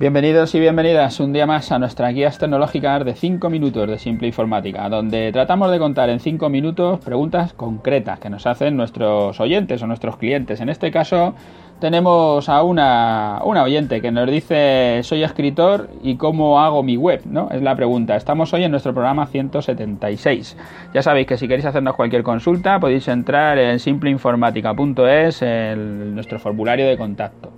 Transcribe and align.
Bienvenidos 0.00 0.54
y 0.54 0.60
bienvenidas 0.60 1.18
un 1.18 1.32
día 1.32 1.44
más 1.44 1.72
a 1.72 1.78
nuestras 1.80 2.14
guías 2.14 2.38
tecnológicas 2.38 3.04
de 3.04 3.16
5 3.16 3.50
minutos 3.50 3.88
de 3.88 3.98
Simple 3.98 4.28
Informática, 4.28 4.88
donde 4.88 5.32
tratamos 5.32 5.72
de 5.72 5.80
contar 5.80 6.08
en 6.08 6.20
5 6.20 6.48
minutos 6.48 7.00
preguntas 7.00 7.52
concretas 7.52 8.20
que 8.20 8.30
nos 8.30 8.46
hacen 8.46 8.76
nuestros 8.76 9.40
oyentes 9.40 9.82
o 9.82 9.88
nuestros 9.88 10.16
clientes. 10.16 10.60
En 10.60 10.68
este 10.68 10.92
caso 10.92 11.34
tenemos 11.80 12.48
a 12.48 12.62
una, 12.62 13.40
una 13.44 13.64
oyente 13.64 14.00
que 14.00 14.12
nos 14.12 14.30
dice 14.30 15.00
soy 15.02 15.24
escritor 15.24 15.90
y 16.00 16.14
cómo 16.14 16.60
hago 16.60 16.84
mi 16.84 16.96
web, 16.96 17.22
¿no? 17.24 17.48
Es 17.50 17.60
la 17.60 17.74
pregunta. 17.74 18.14
Estamos 18.14 18.54
hoy 18.54 18.62
en 18.62 18.70
nuestro 18.70 18.94
programa 18.94 19.26
176. 19.26 20.56
Ya 20.94 21.02
sabéis 21.02 21.26
que 21.26 21.36
si 21.36 21.48
queréis 21.48 21.66
hacernos 21.66 21.96
cualquier 21.96 22.22
consulta 22.22 22.78
podéis 22.78 23.08
entrar 23.08 23.58
en 23.58 23.80
simpleinformática.es, 23.80 25.42
en 25.42 26.14
nuestro 26.14 26.38
formulario 26.38 26.86
de 26.86 26.96
contacto. 26.96 27.57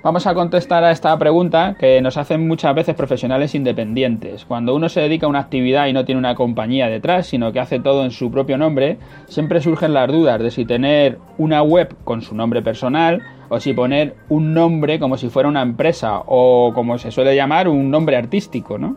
Vamos 0.00 0.28
a 0.28 0.34
contestar 0.34 0.84
a 0.84 0.92
esta 0.92 1.18
pregunta 1.18 1.74
que 1.76 2.00
nos 2.00 2.16
hacen 2.16 2.46
muchas 2.46 2.72
veces 2.72 2.94
profesionales 2.94 3.56
independientes. 3.56 4.44
Cuando 4.44 4.76
uno 4.76 4.88
se 4.88 5.00
dedica 5.00 5.26
a 5.26 5.28
una 5.28 5.40
actividad 5.40 5.88
y 5.88 5.92
no 5.92 6.04
tiene 6.04 6.20
una 6.20 6.36
compañía 6.36 6.86
detrás, 6.86 7.26
sino 7.26 7.52
que 7.52 7.58
hace 7.58 7.80
todo 7.80 8.04
en 8.04 8.12
su 8.12 8.30
propio 8.30 8.56
nombre, 8.56 8.98
siempre 9.26 9.60
surgen 9.60 9.92
las 9.92 10.06
dudas 10.06 10.38
de 10.38 10.52
si 10.52 10.64
tener 10.64 11.18
una 11.36 11.62
web 11.62 11.96
con 12.04 12.22
su 12.22 12.36
nombre 12.36 12.62
personal 12.62 13.22
o 13.48 13.58
si 13.58 13.72
poner 13.72 14.14
un 14.28 14.54
nombre 14.54 15.00
como 15.00 15.16
si 15.16 15.30
fuera 15.30 15.48
una 15.48 15.62
empresa 15.62 16.22
o 16.26 16.70
como 16.76 16.96
se 16.98 17.10
suele 17.10 17.34
llamar 17.34 17.66
un 17.66 17.90
nombre 17.90 18.16
artístico, 18.16 18.78
¿no? 18.78 18.96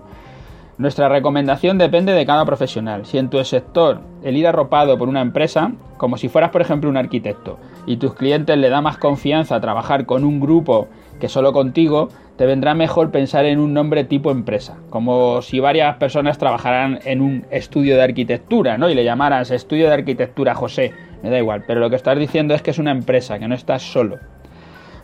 Nuestra 0.82 1.10
recomendación 1.10 1.78
depende 1.78 2.12
de 2.12 2.26
cada 2.26 2.44
profesional. 2.44 3.06
Si 3.06 3.20
en 3.20 3.30
tu 3.30 3.44
sector 3.46 4.02
el 4.24 4.36
ir 4.36 4.48
arropado 4.48 4.98
por 4.98 5.10
una 5.10 5.22
empresa, 5.22 5.74
como 5.98 6.18
si 6.18 6.28
fueras 6.28 6.50
por 6.50 6.62
ejemplo 6.62 6.90
un 6.90 6.98
arquitecto, 6.98 7.60
y 7.86 7.98
tus 7.98 8.16
clientes 8.16 8.58
le 8.58 8.68
da 8.70 8.82
más 8.82 8.98
confianza 8.98 9.54
a 9.54 9.62
trabajar 9.62 10.08
con 10.08 10.26
un 10.26 10.40
grupo 10.40 10.88
que 11.20 11.30
solo 11.30 11.54
contigo, 11.54 12.10
te 12.36 12.48
vendrá 12.48 12.74
mejor 12.74 13.12
pensar 13.12 13.46
en 13.46 13.60
un 13.60 13.76
nombre 13.76 14.06
tipo 14.06 14.32
empresa, 14.32 14.78
como 14.90 15.44
si 15.44 15.60
varias 15.60 15.98
personas 15.98 16.40
trabajaran 16.40 16.98
en 17.06 17.22
un 17.22 17.46
estudio 17.52 17.96
de 17.96 18.02
arquitectura, 18.02 18.80
¿no? 18.80 18.90
Y 18.90 18.96
le 18.96 19.04
llamaras 19.04 19.52
estudio 19.52 19.86
de 19.88 19.94
arquitectura 19.94 20.56
José, 20.56 20.94
me 21.22 21.30
da 21.30 21.38
igual, 21.38 21.64
pero 21.68 21.80
lo 21.80 21.92
que 21.92 21.96
estás 21.96 22.18
diciendo 22.18 22.56
es 22.56 22.64
que 22.64 22.72
es 22.72 22.80
una 22.80 22.90
empresa, 22.90 23.38
que 23.38 23.48
no 23.48 23.54
estás 23.54 23.84
solo. 23.84 24.18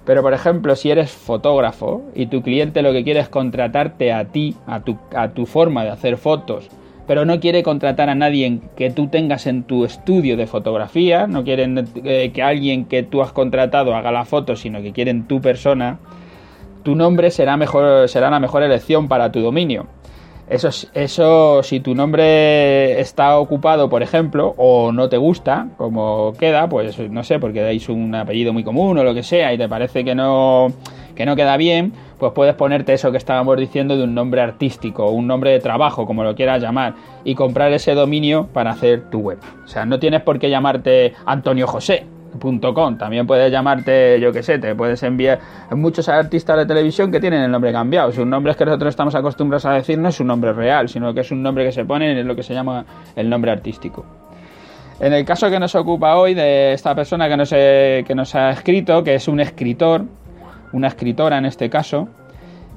Pero 0.07 0.23
por 0.23 0.33
ejemplo, 0.33 0.73
si 0.77 0.89
eres 0.89 1.11
fotógrafo 1.11 2.01
y 2.15 2.27
tu 2.27 2.41
cliente 2.41 2.81
lo 2.81 2.93
que 2.93 3.03
quiere 3.03 3.19
es 3.19 3.27
contratarte 3.27 4.13
a 4.13 4.23
ti, 4.23 4.55
a 4.65 4.79
tu, 4.79 4.97
a 5.13 5.27
tu 5.31 5.45
forma 5.45 5.83
de 5.83 5.89
hacer 5.89 6.15
fotos, 6.15 6.69
pero 7.05 7.25
no 7.25 7.41
quiere 7.41 7.61
contratar 7.61 8.09
a 8.09 8.15
nadie 8.15 8.61
que 8.77 8.89
tú 8.89 9.07
tengas 9.07 9.47
en 9.47 9.63
tu 9.63 9.83
estudio 9.83 10.37
de 10.37 10.47
fotografía, 10.47 11.27
no 11.27 11.43
quieren 11.43 11.89
eh, 12.05 12.31
que 12.33 12.41
alguien 12.41 12.85
que 12.85 13.03
tú 13.03 13.21
has 13.21 13.33
contratado 13.33 13.95
haga 13.95 14.13
la 14.13 14.23
foto, 14.23 14.55
sino 14.55 14.81
que 14.81 14.93
quieren 14.93 15.27
tu 15.27 15.41
persona, 15.41 15.99
tu 16.83 16.95
nombre 16.95 17.29
será, 17.29 17.57
mejor, 17.57 18.07
será 18.07 18.29
la 18.29 18.39
mejor 18.39 18.63
elección 18.63 19.09
para 19.09 19.29
tu 19.29 19.41
dominio. 19.41 19.87
Eso, 20.49 20.69
eso, 20.93 21.61
si 21.61 21.81
tu 21.81 21.93
nombre 21.93 23.01
está 23.01 23.37
ocupado, 23.37 23.89
por 23.89 24.01
ejemplo, 24.01 24.53
o 24.57 24.93
no 24.93 25.09
te 25.09 25.17
gusta 25.17 25.67
como 25.75 26.33
queda, 26.39 26.69
pues 26.69 26.97
no 27.09 27.23
sé, 27.25 27.37
porque 27.37 27.61
dais 27.61 27.89
un 27.89 28.15
apellido 28.15 28.53
muy 28.53 28.63
común 28.63 28.97
o 28.97 29.03
lo 29.03 29.13
que 29.13 29.23
sea 29.23 29.53
y 29.53 29.57
te 29.57 29.67
parece 29.67 30.05
que 30.05 30.15
no, 30.15 30.71
que 31.15 31.25
no 31.25 31.35
queda 31.35 31.57
bien, 31.57 31.91
pues 32.17 32.31
puedes 32.31 32.55
ponerte 32.55 32.93
eso 32.93 33.11
que 33.11 33.17
estábamos 33.17 33.57
diciendo 33.57 33.97
de 33.97 34.05
un 34.05 34.15
nombre 34.15 34.39
artístico, 34.39 35.09
un 35.09 35.27
nombre 35.27 35.51
de 35.51 35.59
trabajo, 35.59 36.05
como 36.05 36.23
lo 36.23 36.33
quieras 36.33 36.61
llamar, 36.61 36.93
y 37.25 37.35
comprar 37.35 37.73
ese 37.73 37.93
dominio 37.93 38.47
para 38.53 38.71
hacer 38.71 39.09
tu 39.09 39.19
web. 39.19 39.39
O 39.65 39.67
sea, 39.67 39.85
no 39.85 39.99
tienes 39.99 40.21
por 40.21 40.39
qué 40.39 40.49
llamarte 40.49 41.13
Antonio 41.25 41.67
José, 41.67 42.05
Com. 42.39 42.97
También 42.97 43.27
puedes 43.27 43.51
llamarte, 43.51 44.19
yo 44.19 44.31
que 44.31 44.43
sé, 44.43 44.59
te 44.59 44.75
puedes 44.75 45.01
enviar. 45.03 45.39
muchos 45.71 46.09
artistas 46.09 46.57
de 46.57 46.65
televisión 46.65 47.11
que 47.11 47.19
tienen 47.19 47.41
el 47.41 47.51
nombre 47.51 47.71
cambiado. 47.71 48.11
Sus 48.11 48.25
nombres 48.25 48.55
que 48.55 48.65
nosotros 48.65 48.89
estamos 48.89 49.15
acostumbrados 49.15 49.65
a 49.65 49.73
decir 49.73 49.97
no 49.97 50.09
es 50.09 50.19
un 50.19 50.27
nombre 50.27 50.53
real, 50.53 50.89
sino 50.89 51.13
que 51.13 51.21
es 51.21 51.31
un 51.31 51.43
nombre 51.43 51.65
que 51.65 51.71
se 51.71 51.85
pone 51.85 52.19
en 52.19 52.27
lo 52.27 52.35
que 52.35 52.43
se 52.43 52.53
llama 52.53 52.85
el 53.15 53.29
nombre 53.29 53.51
artístico. 53.51 54.05
En 54.99 55.13
el 55.13 55.25
caso 55.25 55.49
que 55.51 55.59
nos 55.59 55.75
ocupa 55.75 56.15
hoy 56.15 56.33
de 56.33 56.73
esta 56.73 56.95
persona 56.95 57.29
que 57.29 57.37
nos, 57.37 57.49
que 57.49 58.13
nos 58.15 58.33
ha 58.33 58.49
escrito, 58.49 59.03
que 59.03 59.13
es 59.15 59.27
un 59.27 59.39
escritor, 59.39 60.05
una 60.73 60.87
escritora 60.87 61.37
en 61.37 61.45
este 61.45 61.69
caso, 61.69 62.09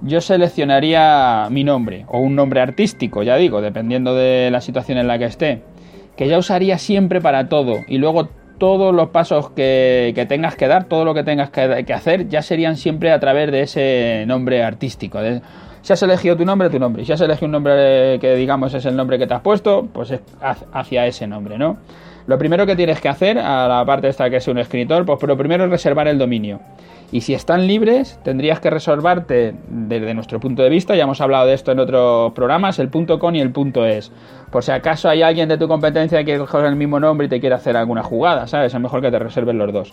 yo 0.02 0.20
seleccionaría 0.20 1.48
mi 1.50 1.64
nombre 1.64 2.04
o 2.08 2.18
un 2.18 2.34
nombre 2.34 2.60
artístico, 2.60 3.22
ya 3.22 3.36
digo, 3.36 3.60
dependiendo 3.60 4.14
de 4.14 4.50
la 4.50 4.60
situación 4.60 4.98
en 4.98 5.06
la 5.06 5.18
que 5.18 5.26
esté, 5.26 5.62
que 6.16 6.28
ya 6.28 6.38
usaría 6.38 6.78
siempre 6.78 7.20
para 7.20 7.48
todo 7.48 7.76
y 7.88 7.98
luego 7.98 8.28
todos 8.60 8.94
los 8.94 9.08
pasos 9.08 9.50
que, 9.50 10.26
tengas 10.28 10.54
que 10.54 10.68
dar, 10.68 10.84
todo 10.84 11.04
lo 11.04 11.14
que 11.14 11.24
tengas 11.24 11.50
que, 11.50 11.92
hacer, 11.92 12.28
ya 12.28 12.42
serían 12.42 12.76
siempre 12.76 13.10
a 13.10 13.18
través 13.18 13.50
de 13.50 13.62
ese 13.62 14.24
nombre 14.26 14.62
artístico. 14.62 15.18
si 15.80 15.92
has 15.92 16.02
elegido 16.02 16.36
tu 16.36 16.44
nombre, 16.44 16.68
tu 16.68 16.78
nombre. 16.78 17.04
Si 17.04 17.10
has 17.10 17.20
elegido 17.22 17.46
un 17.46 17.52
nombre 17.52 18.18
que 18.20 18.34
digamos 18.36 18.72
es 18.74 18.84
el 18.84 18.94
nombre 18.94 19.18
que 19.18 19.26
te 19.26 19.32
has 19.32 19.40
puesto, 19.40 19.88
pues 19.92 20.10
es 20.10 20.20
hacia 20.72 21.06
ese 21.06 21.26
nombre, 21.26 21.58
¿no? 21.58 21.78
Lo 22.26 22.36
primero 22.36 22.66
que 22.66 22.76
tienes 22.76 23.00
que 23.00 23.08
hacer, 23.08 23.38
a 23.38 23.66
la 23.66 23.84
parte 23.84 24.08
esta 24.08 24.28
que 24.28 24.36
es 24.36 24.46
un 24.46 24.58
escritor, 24.58 25.06
pues 25.06 25.20
lo 25.22 25.36
primero 25.36 25.64
es 25.64 25.70
reservar 25.70 26.06
el 26.06 26.18
dominio. 26.18 26.60
Y 27.12 27.22
si 27.22 27.34
están 27.34 27.66
libres, 27.66 28.20
tendrías 28.22 28.60
que 28.60 28.70
reservarte, 28.70 29.54
desde 29.68 30.14
nuestro 30.14 30.38
punto 30.38 30.62
de 30.62 30.68
vista, 30.68 30.94
ya 30.94 31.04
hemos 31.04 31.20
hablado 31.20 31.46
de 31.46 31.54
esto 31.54 31.72
en 31.72 31.80
otros 31.80 32.32
programas, 32.34 32.78
el 32.78 32.88
.com 32.90 33.34
y 33.34 33.40
el 33.40 33.52
.es. 33.88 34.12
Por 34.52 34.62
si 34.62 34.70
acaso 34.70 35.08
hay 35.08 35.22
alguien 35.22 35.48
de 35.48 35.58
tu 35.58 35.66
competencia 35.66 36.22
que 36.22 36.38
coge 36.38 36.64
el 36.66 36.76
mismo 36.76 37.00
nombre 37.00 37.26
y 37.26 37.30
te 37.30 37.40
quiere 37.40 37.56
hacer 37.56 37.76
alguna 37.76 38.04
jugada, 38.04 38.46
¿sabes? 38.46 38.72
Es 38.72 38.80
mejor 38.80 39.00
que 39.00 39.10
te 39.10 39.18
reserven 39.18 39.58
los 39.58 39.72
dos. 39.72 39.92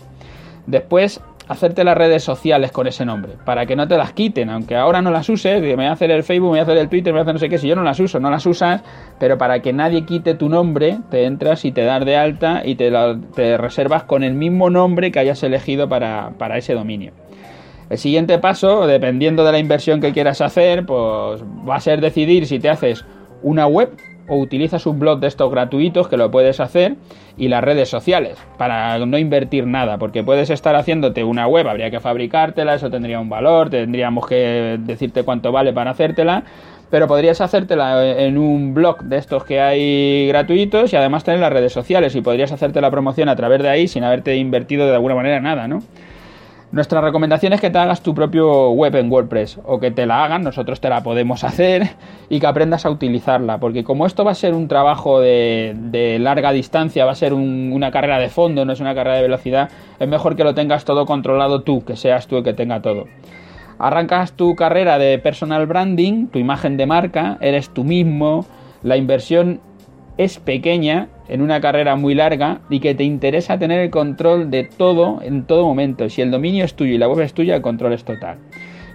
Después, 0.66 1.20
hacerte 1.48 1.82
las 1.82 1.96
redes 1.96 2.22
sociales 2.22 2.70
con 2.70 2.86
ese 2.86 3.04
nombre, 3.04 3.32
para 3.44 3.64
que 3.66 3.74
no 3.74 3.88
te 3.88 3.96
las 3.96 4.12
quiten, 4.12 4.50
aunque 4.50 4.76
ahora 4.76 5.00
no 5.00 5.10
las 5.10 5.28
uses, 5.28 5.62
me 5.62 5.74
voy 5.74 5.86
a 5.86 5.92
hacer 5.92 6.10
el 6.10 6.22
Facebook, 6.22 6.48
me 6.48 6.50
voy 6.50 6.58
a 6.60 6.62
hacer 6.62 6.76
el 6.76 6.88
Twitter, 6.88 7.12
me 7.12 7.18
voy 7.18 7.20
a 7.20 7.22
hacer 7.22 7.34
no 7.34 7.40
sé 7.40 7.48
qué, 7.48 7.58
si 7.58 7.68
yo 7.68 7.74
no 7.74 7.82
las 7.82 7.98
uso, 7.98 8.20
no 8.20 8.30
las 8.30 8.44
usas, 8.44 8.82
pero 9.18 9.38
para 9.38 9.60
que 9.60 9.72
nadie 9.72 10.04
quite 10.04 10.34
tu 10.34 10.48
nombre, 10.48 10.98
te 11.10 11.24
entras 11.24 11.64
y 11.64 11.72
te 11.72 11.84
das 11.84 12.04
de 12.04 12.16
alta 12.16 12.62
y 12.64 12.74
te, 12.74 12.90
reservas 13.56 14.04
con 14.04 14.22
el 14.22 14.34
mismo 14.34 14.68
nombre 14.68 15.10
que 15.10 15.18
hayas 15.18 15.42
elegido 15.42 15.88
para, 15.88 16.32
para 16.38 16.58
ese 16.58 16.74
dominio. 16.74 17.12
El 17.88 17.96
siguiente 17.96 18.38
paso, 18.38 18.86
dependiendo 18.86 19.44
de 19.44 19.52
la 19.52 19.58
inversión 19.58 20.00
que 20.00 20.12
quieras 20.12 20.42
hacer, 20.42 20.84
pues 20.84 21.42
va 21.66 21.76
a 21.76 21.80
ser 21.80 22.02
decidir 22.02 22.46
si 22.46 22.58
te 22.58 22.68
haces 22.68 23.06
una 23.42 23.66
web 23.66 23.90
o 24.28 24.36
utilizas 24.36 24.86
un 24.86 24.98
blog 24.98 25.20
de 25.20 25.26
estos 25.26 25.50
gratuitos 25.50 26.08
que 26.08 26.16
lo 26.16 26.30
puedes 26.30 26.60
hacer 26.60 26.96
y 27.36 27.48
las 27.48 27.64
redes 27.64 27.88
sociales 27.88 28.38
para 28.56 28.98
no 29.04 29.18
invertir 29.18 29.66
nada, 29.66 29.98
porque 29.98 30.22
puedes 30.22 30.50
estar 30.50 30.76
haciéndote 30.76 31.24
una 31.24 31.46
web, 31.46 31.66
habría 31.68 31.90
que 31.90 32.00
fabricártela, 32.00 32.74
eso 32.74 32.90
tendría 32.90 33.20
un 33.20 33.28
valor, 33.28 33.70
tendríamos 33.70 34.26
que 34.26 34.76
decirte 34.80 35.22
cuánto 35.22 35.52
vale 35.52 35.72
para 35.72 35.92
hacértela, 35.92 36.44
pero 36.90 37.06
podrías 37.06 37.40
hacértela 37.40 38.22
en 38.22 38.38
un 38.38 38.74
blog 38.74 39.02
de 39.02 39.18
estos 39.18 39.44
que 39.44 39.60
hay 39.60 40.28
gratuitos 40.28 40.92
y 40.92 40.96
además 40.96 41.24
tener 41.24 41.40
las 41.40 41.52
redes 41.52 41.72
sociales 41.72 42.14
y 42.14 42.20
podrías 42.20 42.52
hacerte 42.52 42.80
la 42.80 42.90
promoción 42.90 43.28
a 43.28 43.36
través 43.36 43.62
de 43.62 43.68
ahí 43.68 43.88
sin 43.88 44.04
haberte 44.04 44.36
invertido 44.36 44.86
de 44.86 44.94
alguna 44.94 45.14
manera 45.14 45.40
nada, 45.40 45.68
¿no? 45.68 45.82
Nuestra 46.70 47.00
recomendación 47.00 47.54
es 47.54 47.62
que 47.62 47.70
te 47.70 47.78
hagas 47.78 48.02
tu 48.02 48.14
propio 48.14 48.72
web 48.72 48.94
en 48.96 49.10
WordPress 49.10 49.58
o 49.64 49.80
que 49.80 49.90
te 49.90 50.04
la 50.04 50.22
hagan, 50.22 50.42
nosotros 50.42 50.82
te 50.82 50.90
la 50.90 51.02
podemos 51.02 51.42
hacer 51.42 51.88
y 52.28 52.40
que 52.40 52.46
aprendas 52.46 52.84
a 52.84 52.90
utilizarla, 52.90 53.58
porque 53.58 53.84
como 53.84 54.04
esto 54.04 54.22
va 54.22 54.32
a 54.32 54.34
ser 54.34 54.52
un 54.52 54.68
trabajo 54.68 55.18
de, 55.18 56.18
larga 56.20 56.52
distancia, 56.52 57.06
va 57.06 57.12
a 57.12 57.14
ser 57.14 57.32
una 57.32 57.90
carrera 57.90 58.18
de 58.18 58.28
fondo, 58.28 58.66
no 58.66 58.74
es 58.74 58.80
una 58.80 58.94
carrera 58.94 59.16
de 59.16 59.22
velocidad, 59.22 59.70
es 59.98 60.08
mejor 60.08 60.36
que 60.36 60.44
lo 60.44 60.54
tengas 60.54 60.84
todo 60.84 61.06
controlado 61.06 61.62
tú, 61.62 61.86
que 61.86 61.96
seas 61.96 62.26
tú 62.26 62.36
el 62.36 62.44
que 62.44 62.52
tenga 62.52 62.82
todo. 62.82 63.06
Arrancas 63.78 64.32
tu 64.32 64.54
carrera 64.54 64.98
de 64.98 65.18
personal 65.18 65.66
branding, 65.66 66.26
tu 66.26 66.38
imagen 66.38 66.76
de 66.76 66.84
marca, 66.84 67.38
eres 67.40 67.70
tú 67.70 67.82
mismo, 67.82 68.44
la 68.82 68.98
inversión 68.98 69.62
es 70.18 70.38
pequeña 70.38 71.08
en 71.28 71.42
una 71.42 71.60
carrera 71.60 71.96
muy 71.96 72.14
larga 72.14 72.60
y 72.70 72.80
que 72.80 72.94
te 72.94 73.04
interesa 73.04 73.58
tener 73.58 73.80
el 73.80 73.90
control 73.90 74.50
de 74.50 74.64
todo 74.64 75.20
en 75.22 75.44
todo 75.44 75.64
momento. 75.64 76.08
Si 76.08 76.22
el 76.22 76.30
dominio 76.30 76.64
es 76.64 76.74
tuyo 76.74 76.94
y 76.94 76.98
la 76.98 77.08
web 77.08 77.20
es 77.20 77.34
tuya, 77.34 77.56
el 77.56 77.62
control 77.62 77.92
es 77.92 78.04
total. 78.04 78.38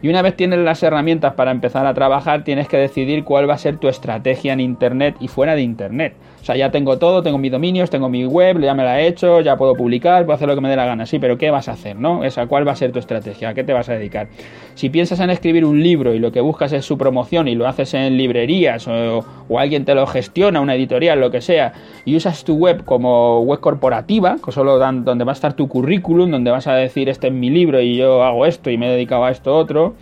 Y 0.04 0.10
una 0.10 0.22
vez 0.22 0.36
tienes 0.36 0.60
las 0.60 0.84
herramientas 0.84 1.34
para 1.36 1.52
empezar 1.52 1.86
a 1.86 1.94
trabajar, 1.94 2.44
tienes 2.44 2.68
que 2.68 2.76
decidir 2.76 3.24
cuál 3.24 3.50
va 3.50 3.54
a 3.54 3.58
ser 3.58 3.78
tu 3.78 3.88
estrategia 3.88 4.52
en 4.52 4.60
Internet 4.60 5.16
y 5.22 5.30
fuera 5.30 5.56
de 5.56 5.62
Internet. 5.62 6.14
O 6.42 6.46
sea, 6.46 6.58
ya 6.58 6.72
tengo 6.72 6.98
todo, 6.98 7.24
tengo 7.24 7.38
mis 7.38 7.54
dominios, 7.54 7.90
tengo 7.90 8.10
mi 8.10 8.26
web, 8.26 8.60
ya 8.60 8.74
me 8.74 8.84
la 8.84 9.00
he 9.00 9.08
hecho, 9.08 9.40
ya 9.40 9.56
puedo 9.56 9.76
publicar, 9.76 10.26
puedo 10.26 10.36
hacer 10.36 10.50
lo 10.50 10.56
que 10.56 10.60
me 10.60 10.68
dé 10.68 10.76
la 10.76 10.86
gana. 10.86 11.06
Sí, 11.06 11.20
pero 11.20 11.38
¿qué 11.38 11.52
vas 11.52 11.70
a 11.70 11.72
hacer, 11.72 11.96
no? 11.96 12.26
Esa, 12.26 12.48
¿cuál 12.48 12.68
va 12.68 12.74
a 12.74 12.76
ser 12.76 12.92
tu 12.92 13.00
estrategia? 13.00 13.48
¿A 13.48 13.54
qué 13.54 13.64
te 13.64 13.72
vas 13.72 13.88
a 13.88 13.94
dedicar? 13.94 14.28
Si 14.76 14.90
piensas 14.90 15.22
en 15.22 15.30
escribir 15.30 15.64
un 15.64 15.82
libro 15.82 16.14
y 16.14 16.20
lo 16.20 16.34
que 16.34 16.42
buscas 16.42 16.74
es 16.74 16.84
su 16.84 16.98
promoción 16.98 17.48
y 17.48 17.56
lo 17.56 17.66
haces 17.66 17.94
en 17.94 18.18
librerías 18.18 18.86
o, 18.90 19.24
alguien 19.60 19.86
te 19.86 19.96
lo 19.96 20.08
gestiona, 20.08 20.62
una 20.62 20.76
editorial, 20.76 21.20
lo 21.20 21.32
que 21.32 21.42
sea, 21.42 21.74
y 22.06 22.16
usas 22.16 22.44
tu 22.44 22.56
web 22.56 22.84
como 22.86 23.42
web 23.42 23.60
corporativa, 23.60 24.38
que 24.44 24.52
solo 24.52 24.78
dan, 24.78 25.06
donde 25.06 25.24
va 25.24 25.32
a 25.32 25.34
estar 25.34 25.54
tu 25.54 25.68
currículum, 25.68 26.32
donde 26.32 26.52
vas 26.52 26.68
a 26.68 26.74
decir 26.74 27.10
este 27.10 27.28
es 27.28 27.34
mi 27.34 27.50
libro 27.50 27.82
y 27.82 27.96
yo 27.96 28.24
hago 28.24 28.46
esto 28.46 28.70
y 28.70 28.78
me 28.78 28.88
he 28.88 28.92
dedicado 28.92 29.26
a 29.26 29.32
esto 29.32 29.56
otro, 29.56 29.96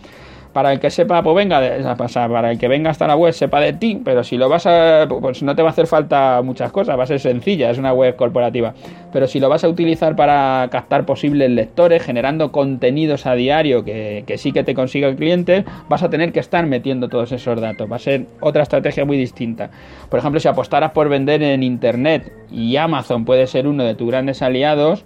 para 0.52 0.72
el 0.72 0.80
que 0.80 0.90
sepa, 0.90 1.22
pues 1.22 1.36
venga, 1.36 1.60
para 1.96 2.50
el 2.50 2.58
que 2.58 2.68
venga 2.68 2.90
hasta 2.90 3.06
la 3.06 3.16
web 3.16 3.32
sepa 3.32 3.60
de 3.60 3.72
ti, 3.72 4.00
pero 4.04 4.22
si 4.22 4.36
lo 4.36 4.48
vas 4.48 4.66
a, 4.66 5.06
pues 5.08 5.42
no 5.42 5.56
te 5.56 5.62
va 5.62 5.68
a 5.68 5.72
hacer 5.72 5.86
falta 5.86 6.40
muchas 6.42 6.72
cosas, 6.72 6.98
va 6.98 7.04
a 7.04 7.06
ser 7.06 7.20
sencilla, 7.20 7.70
es 7.70 7.78
una 7.78 7.92
web 7.92 8.16
corporativa, 8.16 8.74
pero 9.12 9.26
si 9.26 9.40
lo 9.40 9.48
vas 9.48 9.64
a 9.64 9.68
utilizar 9.68 10.16
para 10.16 10.68
captar 10.70 11.06
posibles 11.06 11.50
lectores, 11.50 12.02
generando 12.02 12.52
contenidos 12.52 13.26
a 13.26 13.34
diario 13.34 13.84
que, 13.84 14.24
que 14.26 14.38
sí 14.38 14.52
que 14.52 14.64
te 14.64 14.74
consiga 14.74 15.08
el 15.08 15.16
cliente, 15.16 15.64
vas 15.88 16.02
a 16.02 16.10
tener 16.10 16.32
que 16.32 16.40
estar 16.40 16.66
metiendo 16.66 17.08
todos 17.08 17.32
esos 17.32 17.60
datos, 17.60 17.90
va 17.90 17.96
a 17.96 18.00
ser 18.00 18.26
otra 18.40 18.62
estrategia 18.62 19.04
muy 19.04 19.16
distinta. 19.16 19.70
Por 20.08 20.18
ejemplo, 20.18 20.40
si 20.40 20.48
apostaras 20.48 20.92
por 20.92 21.08
vender 21.08 21.42
en 21.42 21.62
Internet 21.62 22.32
y 22.50 22.76
Amazon 22.76 23.24
puede 23.24 23.46
ser 23.46 23.66
uno 23.66 23.84
de 23.84 23.94
tus 23.94 24.08
grandes 24.08 24.42
aliados, 24.42 25.04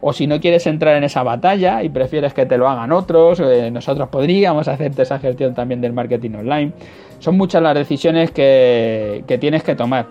o 0.00 0.12
si 0.12 0.26
no 0.26 0.40
quieres 0.40 0.66
entrar 0.66 0.96
en 0.96 1.04
esa 1.04 1.22
batalla 1.22 1.82
y 1.82 1.88
prefieres 1.88 2.34
que 2.34 2.46
te 2.46 2.56
lo 2.56 2.68
hagan 2.68 2.92
otros, 2.92 3.40
eh, 3.40 3.70
nosotros 3.70 4.08
podríamos 4.08 4.68
hacerte 4.68 5.02
esa 5.02 5.18
gestión 5.18 5.54
también 5.54 5.80
del 5.80 5.92
marketing 5.92 6.36
online. 6.36 6.72
Son 7.18 7.36
muchas 7.36 7.62
las 7.62 7.74
decisiones 7.74 8.30
que, 8.30 9.24
que 9.26 9.38
tienes 9.38 9.62
que 9.62 9.76
tomar 9.76 10.06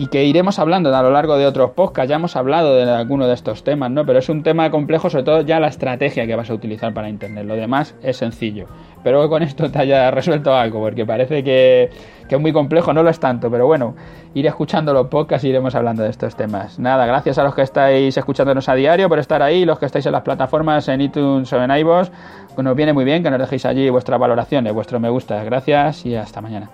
y 0.00 0.06
que 0.06 0.24
iremos 0.24 0.58
hablando 0.58 0.94
a 0.96 1.02
lo 1.02 1.10
largo 1.10 1.36
de 1.36 1.44
otros 1.44 1.72
podcasts. 1.72 2.08
Ya 2.08 2.16
hemos 2.16 2.34
hablado 2.34 2.74
de 2.74 2.90
alguno 2.90 3.26
de 3.26 3.34
estos 3.34 3.64
temas, 3.64 3.90
¿no? 3.90 4.06
Pero 4.06 4.18
es 4.18 4.30
un 4.30 4.42
tema 4.42 4.70
complejo, 4.70 5.10
sobre 5.10 5.24
todo 5.24 5.40
ya 5.42 5.60
la 5.60 5.68
estrategia 5.68 6.26
que 6.26 6.34
vas 6.34 6.48
a 6.48 6.54
utilizar 6.54 6.94
para 6.94 7.10
Internet. 7.10 7.44
Lo 7.44 7.54
demás 7.54 7.94
es 8.02 8.16
sencillo. 8.16 8.66
Espero 9.00 9.22
que 9.22 9.28
con 9.30 9.42
esto 9.42 9.70
te 9.70 9.78
haya 9.78 10.10
resuelto 10.10 10.54
algo, 10.54 10.78
porque 10.78 11.06
parece 11.06 11.42
que, 11.42 11.88
que 12.28 12.34
es 12.34 12.40
muy 12.40 12.52
complejo, 12.52 12.92
no 12.92 13.02
lo 13.02 13.08
es 13.08 13.18
tanto, 13.18 13.50
pero 13.50 13.66
bueno, 13.66 13.94
iré 14.34 14.50
escuchando 14.50 14.92
los 14.92 15.06
podcasts 15.06 15.42
y 15.46 15.48
iremos 15.48 15.74
hablando 15.74 16.02
de 16.02 16.10
estos 16.10 16.36
temas. 16.36 16.78
Nada, 16.78 17.06
gracias 17.06 17.38
a 17.38 17.42
los 17.42 17.54
que 17.54 17.62
estáis 17.62 18.14
escuchándonos 18.14 18.68
a 18.68 18.74
diario 18.74 19.08
por 19.08 19.18
estar 19.18 19.40
ahí, 19.40 19.64
los 19.64 19.78
que 19.78 19.86
estáis 19.86 20.04
en 20.04 20.12
las 20.12 20.20
plataformas 20.20 20.86
en 20.88 21.00
iTunes 21.00 21.50
o 21.50 21.62
en 21.62 21.70
iVoox, 21.70 22.10
nos 22.58 22.76
viene 22.76 22.92
muy 22.92 23.06
bien 23.06 23.22
que 23.22 23.30
nos 23.30 23.40
dejéis 23.40 23.64
allí 23.64 23.88
vuestras 23.88 24.20
valoraciones, 24.20 24.74
vuestro 24.74 25.00
me 25.00 25.08
gusta. 25.08 25.42
Gracias 25.44 26.04
y 26.04 26.14
hasta 26.14 26.42
mañana. 26.42 26.68